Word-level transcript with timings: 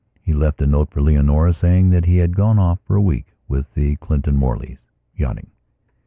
He 0.19 0.33
left 0.33 0.63
a 0.63 0.65
note 0.65 0.89
for 0.89 0.99
Leonora 0.99 1.53
saying 1.53 1.91
that 1.91 2.05
he 2.05 2.17
had 2.17 2.35
gone 2.35 2.57
off 2.57 2.79
for 2.87 2.95
a 2.95 3.01
week 3.03 3.35
with 3.47 3.75
the 3.75 3.97
Clinton 3.97 4.35
Morleys, 4.35 4.79
yachting. 5.15 5.51